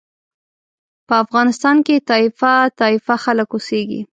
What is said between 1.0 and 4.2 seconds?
په افغانستان کې طایفه طایفه خلک اوسېږي.